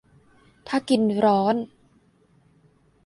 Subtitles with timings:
[0.67, 1.55] ถ้า กินร้อน